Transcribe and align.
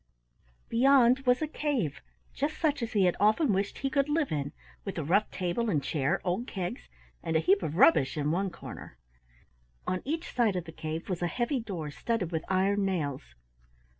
Beyond 0.67 1.27
was 1.27 1.43
a 1.43 1.47
cave, 1.47 2.01
just 2.33 2.57
such 2.57 2.81
as 2.81 2.93
he 2.93 3.03
had 3.05 3.15
often 3.19 3.53
wished 3.53 3.77
he 3.77 3.89
could 3.91 4.09
live 4.09 4.31
in, 4.31 4.51
with 4.83 4.97
a 4.97 5.03
rough 5.03 5.29
table 5.29 5.69
and 5.69 5.83
chair, 5.83 6.19
old 6.23 6.47
kegs, 6.47 6.89
and 7.21 7.35
a 7.35 7.39
heap 7.39 7.61
of 7.61 7.75
rubbish 7.75 8.17
in 8.17 8.31
one 8.31 8.49
corner. 8.49 8.97
On 9.85 10.01
each 10.03 10.27
side 10.33 10.55
of 10.55 10.65
the 10.65 10.71
cave 10.71 11.07
was 11.07 11.21
a 11.21 11.27
heavy 11.27 11.59
door 11.59 11.91
studded 11.91 12.31
with 12.31 12.43
iron 12.49 12.83
nails. 12.83 13.35